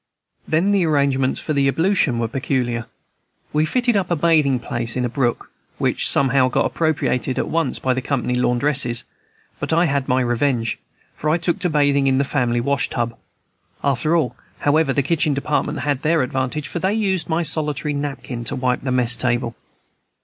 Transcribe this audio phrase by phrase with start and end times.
[0.47, 2.87] Then the arrangements for ablution were peculiar.
[3.53, 7.77] We fitted up a bathing place in a brook, which somehow got appropriated at once
[7.77, 9.03] by the company laundresses;
[9.59, 10.79] but I had my revenge,
[11.13, 13.15] for I took to bathing in the family washtub.
[13.83, 18.43] After all, however, the kitchen department had the advantage, for they used my solitary napkin
[18.45, 19.55] to wipe the mess table.